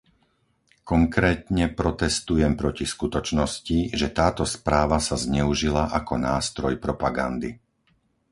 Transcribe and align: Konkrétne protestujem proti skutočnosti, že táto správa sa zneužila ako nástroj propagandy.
Konkrétne 0.91 1.65
protestujem 1.79 2.53
proti 2.61 2.85
skutočnosti, 2.93 3.77
že 3.99 4.07
táto 4.19 4.43
správa 4.55 4.97
sa 5.07 5.13
zneužila 5.25 5.83
ako 5.99 6.13
nástroj 6.29 6.73
propagandy. 6.85 7.51